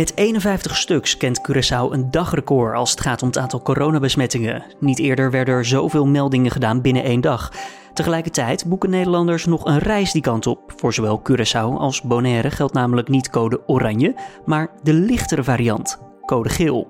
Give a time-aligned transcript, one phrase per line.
[0.00, 4.62] Met 51 stuks kent Curaçao een dagrecord als het gaat om het aantal coronabesmettingen.
[4.80, 7.50] Niet eerder werden er zoveel meldingen gedaan binnen één dag.
[7.92, 10.72] Tegelijkertijd boeken Nederlanders nog een reis die kant op.
[10.76, 16.48] Voor zowel Curaçao als Bonaire geldt namelijk niet code oranje, maar de lichtere variant, code
[16.48, 16.88] geel.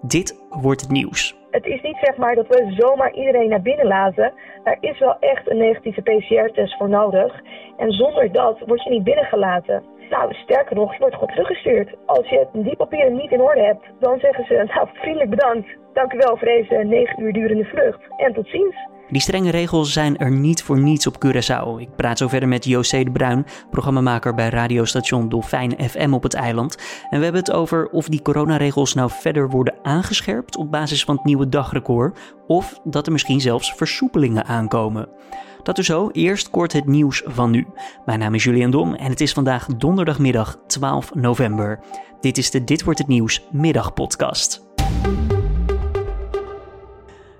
[0.00, 1.36] Dit wordt het nieuws.
[1.50, 4.32] Het is niet zeg maar dat we zomaar iedereen naar binnen laten.
[4.64, 7.40] Er is wel echt een negatieve PCR-test voor nodig.
[7.76, 9.93] En zonder dat word je niet binnengelaten.
[10.10, 11.94] Nou, sterker nog, je wordt gewoon teruggestuurd.
[12.06, 15.68] Als je die papieren niet in orde hebt, dan zeggen ze, nou, vriendelijk bedankt.
[15.92, 18.00] Dank u wel voor deze negen uur durende vlucht.
[18.16, 18.76] En tot ziens.
[19.10, 21.80] Die strenge regels zijn er niet voor niets op Curaçao.
[21.80, 26.34] Ik praat zo verder met José de Bruin, programmamaker bij radiostation Dolfijn FM op het
[26.34, 26.76] eiland.
[27.10, 31.16] En we hebben het over of die coronaregels nou verder worden aangescherpt op basis van
[31.16, 35.08] het nieuwe dagrecord, of dat er misschien zelfs versoepelingen aankomen.
[35.62, 37.66] Dat is zo, eerst kort het nieuws van nu.
[38.04, 41.80] Mijn naam is Julian Dom en het is vandaag donderdagmiddag 12 november.
[42.20, 44.64] Dit is de Dit wordt het nieuws middagpodcast.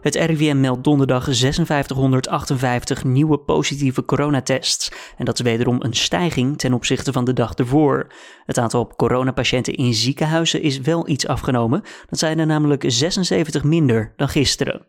[0.05, 4.93] Het RIVM meldt donderdag 5658 nieuwe positieve coronatests.
[5.17, 8.07] En dat is wederom een stijging ten opzichte van de dag ervoor.
[8.47, 11.83] Het aantal coronapatiënten in ziekenhuizen is wel iets afgenomen.
[12.09, 14.85] Dat zijn er namelijk 76 minder dan gisteren.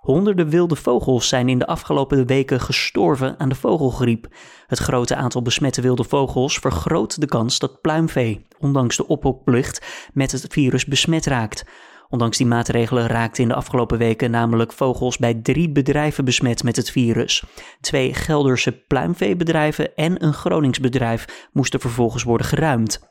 [0.00, 4.26] Honderden wilde vogels zijn in de afgelopen weken gestorven aan de vogelgriep.
[4.66, 10.32] Het grote aantal besmette wilde vogels vergroot de kans dat pluimvee, ondanks de ophokplicht, met
[10.32, 11.64] het virus besmet raakt.
[12.10, 16.76] Ondanks die maatregelen raakten in de afgelopen weken namelijk vogels bij drie bedrijven besmet met
[16.76, 17.44] het virus.
[17.80, 23.09] Twee Gelderse pluimveebedrijven en een Groningsbedrijf moesten vervolgens worden geruimd.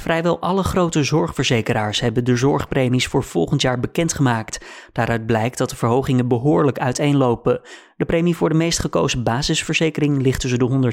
[0.00, 4.64] Vrijwel alle grote zorgverzekeraars hebben de zorgpremies voor volgend jaar bekendgemaakt.
[4.92, 7.60] Daaruit blijkt dat de verhogingen behoorlijk uiteenlopen.
[7.96, 10.90] De premie voor de meest gekozen basisverzekering ligt tussen de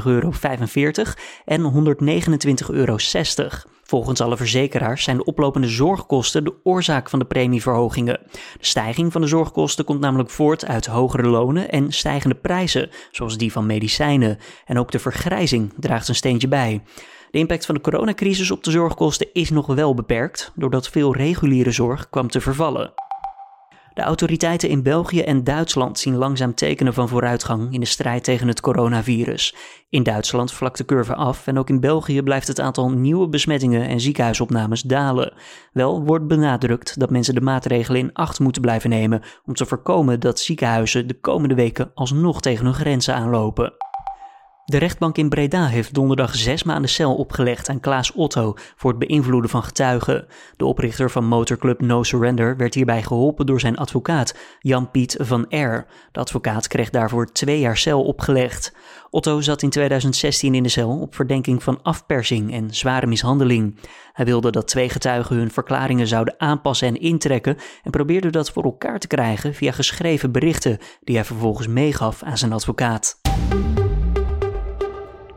[0.00, 0.32] 124,45 euro
[1.44, 2.96] en 129,60 euro.
[3.82, 8.20] Volgens alle verzekeraars zijn de oplopende zorgkosten de oorzaak van de premieverhogingen.
[8.30, 13.38] De stijging van de zorgkosten komt namelijk voort uit hogere lonen en stijgende prijzen, zoals
[13.38, 14.38] die van medicijnen.
[14.64, 16.82] En ook de vergrijzing draagt een steentje bij.
[17.36, 21.70] De impact van de coronacrisis op de zorgkosten is nog wel beperkt, doordat veel reguliere
[21.70, 22.92] zorg kwam te vervallen.
[23.94, 28.48] De autoriteiten in België en Duitsland zien langzaam tekenen van vooruitgang in de strijd tegen
[28.48, 29.54] het coronavirus.
[29.88, 33.88] In Duitsland vlakt de curve af en ook in België blijft het aantal nieuwe besmettingen
[33.88, 35.32] en ziekenhuisopnames dalen.
[35.72, 40.20] Wel wordt benadrukt dat mensen de maatregelen in acht moeten blijven nemen om te voorkomen
[40.20, 43.72] dat ziekenhuizen de komende weken alsnog tegen hun grenzen aanlopen.
[44.66, 48.98] De rechtbank in Breda heeft donderdag zes maanden cel opgelegd aan Klaas Otto voor het
[48.98, 50.26] beïnvloeden van getuigen.
[50.56, 55.86] De oprichter van motorclub No Surrender werd hierbij geholpen door zijn advocaat, Jan-Piet van R.
[56.12, 58.74] De advocaat kreeg daarvoor twee jaar cel opgelegd.
[59.10, 63.78] Otto zat in 2016 in de cel op verdenking van afpersing en zware mishandeling.
[64.12, 68.64] Hij wilde dat twee getuigen hun verklaringen zouden aanpassen en intrekken en probeerde dat voor
[68.64, 73.20] elkaar te krijgen via geschreven berichten die hij vervolgens meegaf aan zijn advocaat.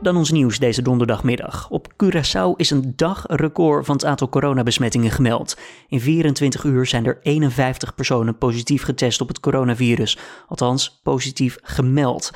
[0.02, 1.70] Dan ons nieuws deze donderdagmiddag.
[1.70, 5.58] Op Curaçao is een dagrecord van het aantal coronabesmettingen gemeld.
[5.88, 10.18] In 24 uur zijn er 51 personen positief getest op het coronavirus.
[10.48, 12.32] Althans, positief gemeld.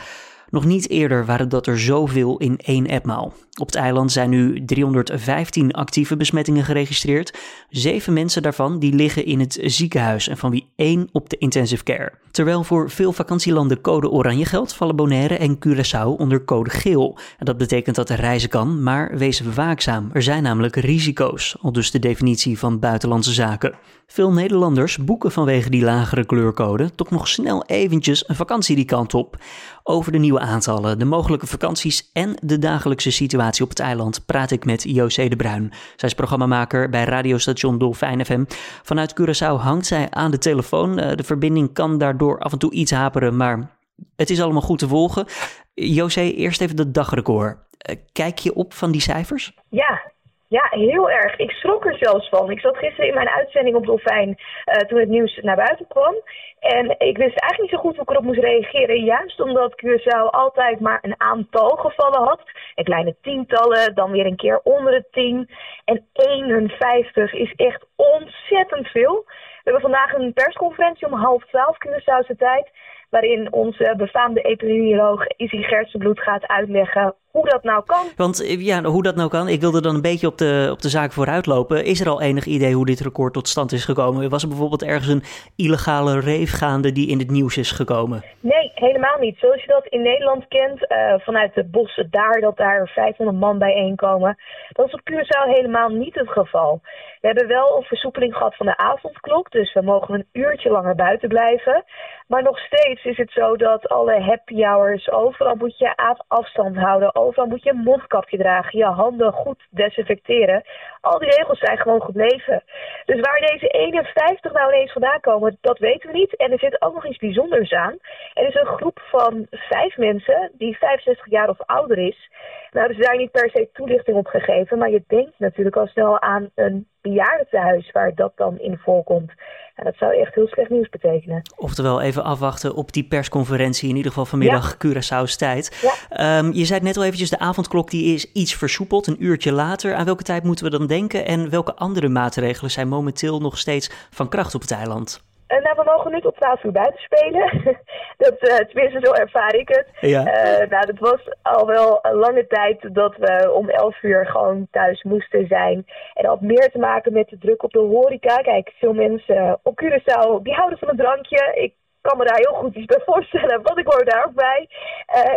[0.54, 3.34] Nog niet eerder waren dat er zoveel in één etmaal.
[3.60, 7.38] Op het eiland zijn nu 315 actieve besmettingen geregistreerd.
[7.70, 11.84] Zeven mensen daarvan die liggen in het ziekenhuis en van wie één op de intensive
[11.84, 12.12] care.
[12.32, 17.18] Terwijl voor veel vakantielanden code oranje geldt, vallen Bonaire en Curaçao onder code geel.
[17.38, 20.10] En dat betekent dat er reizen kan, maar wees waakzaam.
[20.14, 23.76] Er zijn namelijk risico's, al dus de definitie van buitenlandse zaken.
[24.08, 29.14] Veel Nederlanders boeken vanwege die lagere kleurcode toch nog snel eventjes een vakantie die kant
[29.14, 29.38] op.
[29.86, 34.52] Over de nieuwe aantallen, de mogelijke vakanties en de dagelijkse situatie op het eiland praat
[34.52, 35.74] ik met José de Bruin.
[35.96, 38.44] Zij is programmamaker bij radiostation Dolfijn FM.
[38.84, 41.00] Vanuit Curaçao hangt zij aan de telefoon.
[41.00, 43.78] Eh, de verbinding kan daardoor af en toe iets haperen, maar
[44.16, 45.26] het is allemaal goed te volgen.
[45.74, 47.58] José, eerst even de dagrecord.
[47.78, 49.54] Eh, kijk je op van die cijfers?
[49.70, 50.13] Ja,
[50.58, 51.36] ja, heel erg.
[51.36, 52.52] Ik schrok er zelfs van.
[52.52, 56.16] Ik zat gisteren in mijn uitzending op Dolfijn uh, toen het nieuws naar buiten kwam.
[56.60, 59.04] En ik wist eigenlijk niet zo goed hoe ik erop moest reageren.
[59.04, 62.42] Juist omdat Curaçao altijd maar een aantal gevallen had.
[62.76, 65.50] En kleine tientallen, dan weer een keer onder de tien.
[65.86, 69.24] En 51 is echt ontzettend veel.
[69.64, 72.70] We hebben vandaag een persconferentie om half twaalf Curaçaose tijd
[73.14, 78.06] waarin onze befaamde epidemioloog Izzy Gertsenbloed gaat uitleggen hoe dat nou kan.
[78.16, 80.82] Want eh, ja, hoe dat nou kan, ik wilde dan een beetje op de, op
[80.82, 81.86] de zaak vooruitlopen.
[81.86, 84.30] Is er al enig idee hoe dit record tot stand is gekomen?
[84.30, 85.24] Was er bijvoorbeeld ergens een
[85.56, 88.24] illegale reef gaande die in het nieuws is gekomen?
[88.40, 89.38] Nee, helemaal niet.
[89.38, 93.58] Zoals je dat in Nederland kent, uh, vanuit de bossen daar, dat daar 500 man
[93.58, 94.38] bijeenkomen.
[94.70, 96.82] Dat is op Curaçao helemaal niet het geval.
[97.24, 100.96] We hebben wel een versoepeling gehad van de avondklok, dus we mogen een uurtje langer
[100.96, 101.84] buiten blijven.
[102.28, 107.16] Maar nog steeds is het zo dat alle happy hours, overal moet je afstand houden,
[107.16, 110.64] overal moet je een mondkapje dragen, je handen goed desinfecteren.
[111.02, 112.64] Al die regels zijn gewoon gebleven.
[113.06, 116.36] Dus waar deze 51 nou ineens vandaan komen, dat weten we niet.
[116.36, 117.98] En er zit ook nog iets bijzonders aan.
[118.34, 122.30] Er is een groep van vijf mensen die 65 jaar of ouder is.
[122.72, 126.22] Nou, is daar niet per se toelichting op gegeven, maar je denkt natuurlijk al snel
[126.22, 129.32] aan een bejaardentehuis waar dat dan in voorkomt.
[129.76, 131.42] En dat zou echt heel slecht nieuws betekenen.
[131.56, 134.78] Oftewel even afwachten op die persconferentie, in ieder geval vanmiddag ja.
[134.78, 135.92] Curaçao's tijd.
[136.10, 136.38] Ja.
[136.38, 139.96] Um, je zei net al eventjes, de avondklok die is iets versoepeld, een uurtje later.
[139.96, 144.08] Aan welke tijd moeten we dan denken en welke andere maatregelen zijn momenteel nog steeds
[144.10, 145.24] van kracht op het eiland?
[145.54, 147.50] Uh, nou, we mogen nu tot 12 uur buiten spelen.
[148.24, 149.88] dat, uh, tenminste, zo ervaar ik het.
[150.00, 150.22] Ja.
[150.22, 154.68] Uh, nou, dat was al wel een lange tijd dat we om 11 uur gewoon
[154.72, 155.86] thuis moesten zijn.
[156.14, 158.36] En dat had meer te maken met de druk op de horeca.
[158.36, 161.52] Kijk, veel mensen op Curaçao, die houden van een drankje.
[161.54, 164.70] Ik kan me daar heel goed iets bij voorstellen, want ik hoor daar ook bij.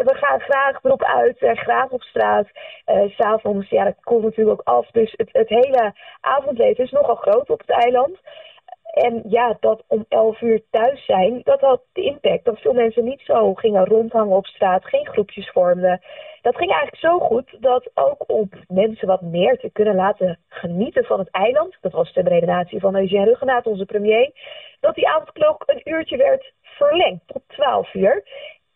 [0.04, 2.46] we gaan graag erop uit, uh, graag op straat.
[2.86, 4.86] Uh, S'avonds, ja, dat komt natuurlijk ook af.
[4.90, 8.18] Dus het, het hele avondleven is nogal groot op het eiland.
[9.04, 13.04] En ja, dat om 11 uur thuis zijn, dat had de impact dat veel mensen
[13.04, 16.00] niet zo gingen rondhangen op straat, geen groepjes vormden.
[16.42, 21.04] Dat ging eigenlijk zo goed dat ook om mensen wat meer te kunnen laten genieten
[21.04, 24.30] van het eiland, dat was de redenatie van Eugène Ruggenaat, onze premier,
[24.80, 28.24] dat die avondklok een uurtje werd verlengd tot 12 uur.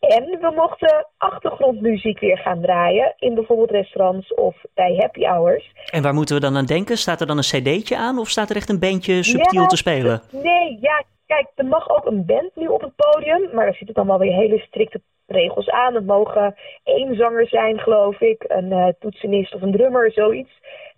[0.01, 5.73] En we mochten achtergrondmuziek weer gaan draaien in bijvoorbeeld restaurants of bij happy hours.
[5.91, 6.97] En waar moeten we dan aan denken?
[6.97, 10.23] Staat er dan een cd'tje aan of staat er echt een bandje subtiel te spelen?
[10.31, 13.95] Nee, ja, kijk, er mag ook een band nu op het podium, maar daar zitten
[13.95, 15.95] dan wel weer hele strikte regels aan.
[15.95, 16.55] Het mogen
[16.85, 20.51] één zanger zijn, geloof ik, een uh, toetsenist of een drummer, zoiets.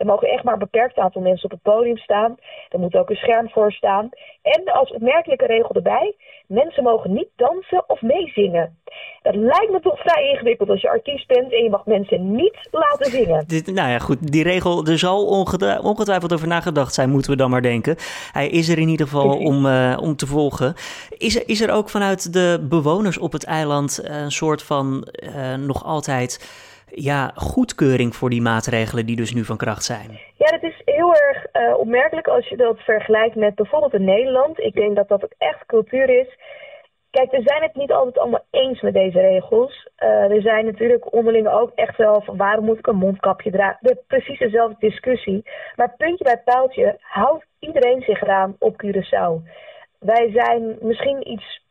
[0.02, 2.36] Er mogen echt maar een beperkt aantal mensen op het podium staan.
[2.68, 4.08] Er moet ook een scherm voor staan.
[4.42, 6.14] En als opmerkelijke regel erbij,
[6.46, 8.78] mensen mogen niet dansen of meezingen.
[9.22, 12.68] Dat lijkt me toch vrij ingewikkeld als je artiest bent en je mag mensen niet
[12.70, 13.44] laten zingen.
[13.54, 15.26] Dit, nou ja, goed, die regel, er zal
[15.82, 17.96] ongetwijfeld over nagedacht zijn, moeten we dan maar denken.
[18.32, 20.74] Hij is er in ieder geval om, uh, om te volgen.
[21.18, 25.08] Is er, is er ook vanuit de bewoners op het eiland eh, een soort van
[25.12, 30.10] uh, nog altijd ja, goedkeuring voor die maatregelen die dus nu van kracht zijn?
[30.36, 34.58] Ja, dat is heel erg uh, opmerkelijk als je dat vergelijkt met bijvoorbeeld in Nederland.
[34.58, 36.38] Ik denk dat dat ook echt cultuur is.
[37.10, 39.88] Kijk, we zijn het niet altijd allemaal eens met deze regels.
[39.98, 43.78] Uh, er zijn natuurlijk onderling ook echt wel van waarom moet ik een mondkapje dragen.
[43.80, 45.42] De, precies dezelfde discussie.
[45.76, 49.50] Maar puntje bij paaltje houdt iedereen zich eraan op Curaçao.
[49.98, 51.61] Wij zijn misschien iets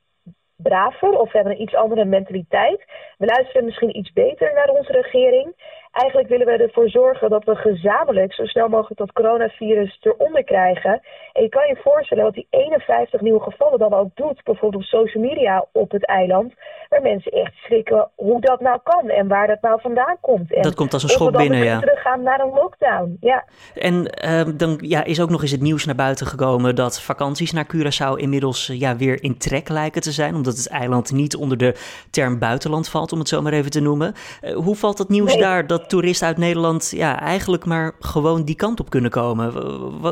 [0.61, 2.85] braver of we hebben een iets andere mentaliteit.
[3.17, 5.53] We luisteren misschien iets beter naar onze regering.
[5.91, 11.01] Eigenlijk willen we ervoor zorgen dat we gezamenlijk zo snel mogelijk dat coronavirus eronder krijgen.
[11.33, 14.89] En je kan je voorstellen wat die 51 nieuwe gevallen dan ook doet, bijvoorbeeld op
[14.89, 16.53] social media op het eiland,
[16.89, 20.53] waar mensen echt schrikken hoe dat nou kan en waar dat nou vandaan komt.
[20.53, 21.79] En dat komt als een schok binnen, ja.
[21.79, 23.45] teruggaan naar een lockdown, ja.
[23.75, 27.51] En uh, dan ja, is ook nog eens het nieuws naar buiten gekomen dat vakanties
[27.51, 31.35] naar Curaçao inmiddels uh, ja, weer in trek lijken te zijn, omdat het eiland niet
[31.35, 31.75] onder de
[32.09, 34.13] term buitenland valt, om het zo maar even te noemen.
[34.41, 38.55] Uh, hoe valt dat nieuws daar dat toeristen uit Nederland ja, eigenlijk maar gewoon die
[38.55, 39.51] kant op kunnen komen.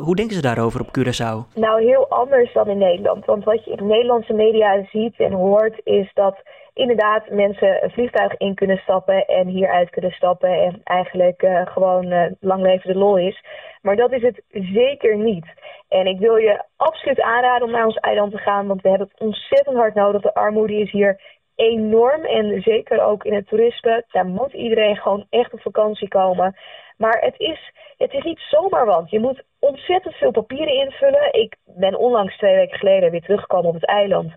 [0.04, 1.56] Hoe denken ze daarover op Curaçao?
[1.56, 3.26] Nou, heel anders dan in Nederland.
[3.26, 6.36] Want wat je in Nederlandse media ziet en hoort is dat
[6.74, 12.06] inderdaad mensen een vliegtuig in kunnen stappen en hieruit kunnen stappen en eigenlijk uh, gewoon
[12.12, 13.44] uh, lang leven de lol is.
[13.82, 15.46] Maar dat is het zeker niet.
[15.88, 19.08] En ik wil je absoluut aanraden om naar ons eiland te gaan, want we hebben
[19.12, 20.22] het ontzettend hard nodig.
[20.22, 21.22] De armoede is hier
[21.60, 22.26] enorm.
[22.26, 26.56] En zeker ook in het toerisme, daar moet iedereen gewoon echt op vakantie komen.
[26.98, 29.10] Maar het is, het is niet zomaar want.
[29.10, 31.34] Je moet ontzettend veel papieren invullen.
[31.34, 34.32] Ik ben onlangs twee weken geleden weer teruggekomen op het eiland.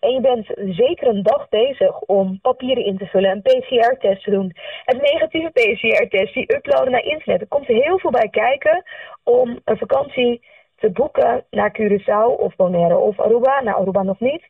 [0.00, 4.30] En je bent zeker een dag bezig om papieren in te vullen, een PCR-test te
[4.30, 4.52] doen.
[4.84, 7.40] Een negatieve PCR-test, die uploaden naar internet.
[7.40, 8.82] Er komt heel veel bij kijken
[9.24, 10.42] om een vakantie
[10.76, 13.62] te boeken naar Curaçao of Bonaire of Aruba.
[13.62, 14.42] Nou, Aruba nog niet.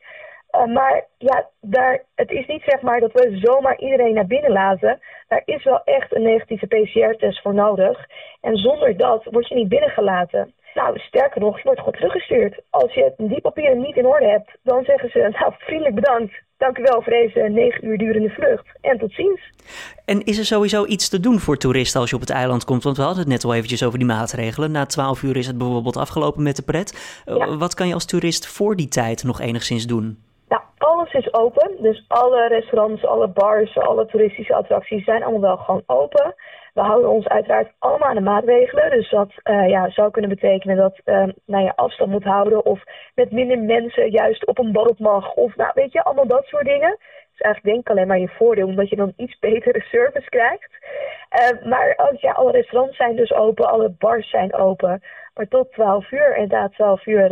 [0.51, 4.51] Uh, maar ja, daar, het is niet zeg maar dat we zomaar iedereen naar binnen
[4.51, 4.99] laten.
[5.27, 8.05] Daar is wel echt een negatieve PCR-test voor nodig.
[8.41, 10.53] En zonder dat word je niet binnengelaten.
[10.73, 12.61] Nou, sterker nog, je wordt gewoon teruggestuurd.
[12.69, 16.33] Als je die papieren niet in orde hebt, dan zeggen ze, nou, vriendelijk bedankt.
[16.57, 18.67] Dank u wel voor deze negen uur durende vlucht.
[18.81, 19.41] En tot ziens.
[20.05, 22.83] En is er sowieso iets te doen voor toeristen als je op het eiland komt?
[22.83, 24.71] Want we hadden het net al eventjes over die maatregelen.
[24.71, 27.21] Na twaalf uur is het bijvoorbeeld afgelopen met de pret.
[27.25, 27.57] Ja.
[27.57, 30.28] Wat kan je als toerist voor die tijd nog enigszins doen?
[31.11, 31.81] Is open.
[31.81, 36.35] Dus alle restaurants, alle bars, alle toeristische attracties zijn allemaal wel gewoon open.
[36.73, 38.89] We houden ons uiteraard allemaal aan de maatregelen.
[38.89, 42.65] Dus dat uh, ja, zou kunnen betekenen dat uh, nou ja, afstand moet houden.
[42.65, 42.83] Of
[43.15, 45.33] met minder mensen juist op een borrel mag.
[45.33, 46.97] Of nou, weet je, allemaal dat soort dingen.
[47.31, 50.71] Dus eigenlijk denk ik alleen maar je voordeel, omdat je dan iets betere service krijgt.
[51.41, 55.01] Uh, maar als, ja, alle restaurants zijn dus open, alle bars zijn open.
[55.33, 57.29] Maar tot 12 uur, inderdaad 12 uur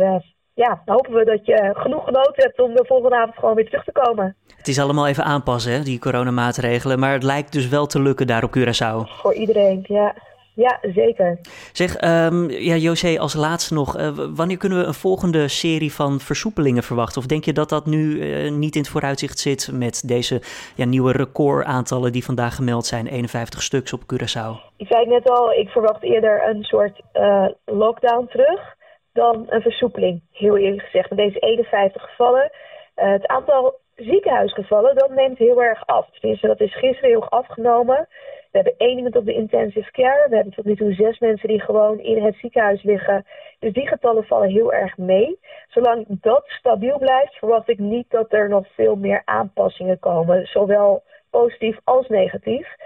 [0.64, 3.64] ja, dan hopen we dat je genoeg genoten hebt om de volgende avond gewoon weer
[3.64, 4.36] terug te komen.
[4.56, 6.98] Het is allemaal even aanpassen, hè, die coronamaatregelen.
[6.98, 9.20] Maar het lijkt dus wel te lukken daar op Curaçao.
[9.22, 10.14] Voor iedereen, ja.
[10.54, 11.38] Ja, zeker.
[11.72, 13.98] Zeg, um, ja, José, als laatste nog.
[13.98, 17.20] Uh, wanneer kunnen we een volgende serie van versoepelingen verwachten?
[17.20, 20.40] Of denk je dat dat nu uh, niet in het vooruitzicht zit met deze
[20.74, 23.06] ja, nieuwe recordaantallen die vandaag gemeld zijn?
[23.06, 24.76] 51 stuks op Curaçao.
[24.76, 28.76] Ik zei het net al, ik verwacht eerder een soort uh, lockdown terug
[29.18, 31.08] dan een versoepeling, heel eerlijk gezegd.
[31.10, 32.50] Met deze 51 gevallen.
[32.96, 36.10] Uh, het aantal ziekenhuisgevallen, dat neemt heel erg af.
[36.10, 38.06] Tenminste, dat is gisteren heel afgenomen.
[38.50, 40.28] We hebben één iemand op de intensive care.
[40.28, 43.26] We hebben tot nu toe zes mensen die gewoon in het ziekenhuis liggen.
[43.58, 45.38] Dus die getallen vallen heel erg mee.
[45.68, 50.46] Zolang dat stabiel blijft, verwacht ik niet dat er nog veel meer aanpassingen komen.
[50.46, 52.76] Zowel positief als negatief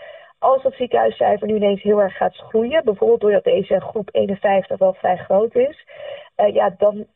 [0.42, 4.92] als dat ziekenhuiscijfer nu ineens heel erg gaat groeien, bijvoorbeeld doordat deze groep 51 wel
[4.92, 5.86] vrij groot is,
[6.36, 7.06] uh, ja, dan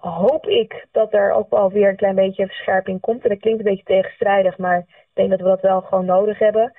[0.00, 3.22] hoop ik dat er ook wel weer een klein beetje verscherping komt.
[3.22, 6.38] En dat klinkt een beetje tegenstrijdig, maar ik denk dat we dat wel gewoon nodig
[6.38, 6.72] hebben.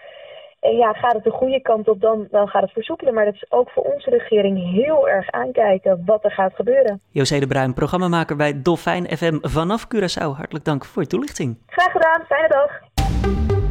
[0.59, 3.13] En ja, gaat het de goede kant op, dan, dan gaat het versoepelen.
[3.13, 7.01] Maar dat is ook voor onze regering heel erg aankijken wat er gaat gebeuren.
[7.11, 10.37] José de Bruin, programmamaker bij Dolfijn FM vanaf Curaçao.
[10.37, 11.57] Hartelijk dank voor je toelichting.
[11.65, 13.65] Graag gedaan, fijne dag.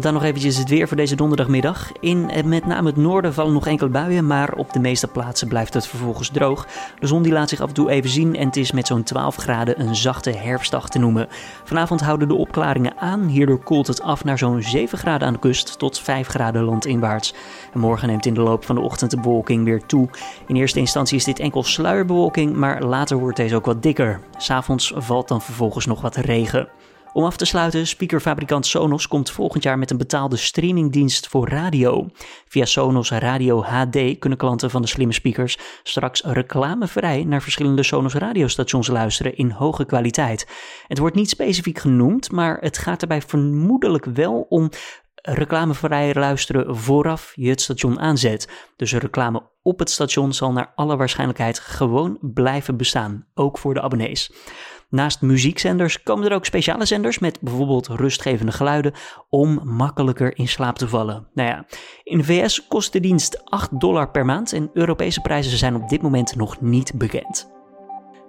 [0.00, 1.92] Dan nog eventjes het weer voor deze donderdagmiddag.
[2.00, 5.74] In met name het noorden vallen nog enkele buien, maar op de meeste plaatsen blijft
[5.74, 6.66] het vervolgens droog.
[6.98, 9.02] De zon die laat zich af en toe even zien en het is met zo'n
[9.02, 11.28] 12 graden een zachte herfstdag te noemen.
[11.64, 15.38] Vanavond houden de opklaringen aan, hierdoor koelt het af naar zo'n 7 graden aan de
[15.38, 17.34] kust tot 5 graden landinwaarts.
[17.72, 20.08] En morgen neemt in de loop van de ochtend de bewolking weer toe.
[20.46, 24.20] In eerste instantie is dit enkel sluierbewolking, maar later wordt deze ook wat dikker.
[24.36, 26.68] S'avonds valt dan vervolgens nog wat regen.
[27.12, 32.08] Om af te sluiten, speakerfabrikant Sonos komt volgend jaar met een betaalde streamingdienst voor radio.
[32.48, 38.14] Via Sonos Radio HD kunnen klanten van de slimme speakers straks reclamevrij naar verschillende Sonos
[38.14, 40.48] radiostations luisteren in hoge kwaliteit.
[40.86, 44.70] Het wordt niet specifiek genoemd, maar het gaat erbij vermoedelijk wel om
[45.22, 48.48] reclamevrij luisteren vooraf je het station aanzet.
[48.76, 53.82] Dus reclame op het station zal naar alle waarschijnlijkheid gewoon blijven bestaan, ook voor de
[53.82, 54.30] abonnees.
[54.90, 58.92] Naast muziekzenders komen er ook speciale zenders met bijvoorbeeld rustgevende geluiden
[59.28, 61.26] om makkelijker in slaap te vallen.
[61.34, 61.66] Nou ja,
[62.02, 65.88] in de VS kost de dienst 8 dollar per maand en Europese prijzen zijn op
[65.88, 67.56] dit moment nog niet bekend.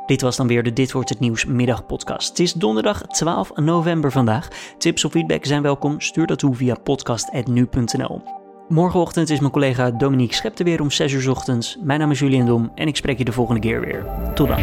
[0.06, 2.30] Dit was dan weer de Dit wordt het nieuws middagpodcast.
[2.30, 4.48] Het is donderdag 12 november vandaag.
[4.78, 6.02] Tips of feedback zijn welkom.
[6.02, 8.22] Stuur dat toe via podcast@nu.nl.
[8.68, 11.78] Morgenochtend is mijn collega Dominique Schepte weer om 6 uur ochtends.
[11.84, 14.06] Mijn naam is Julian Dom en ik spreek je de volgende keer weer.
[14.34, 14.60] Tot dan.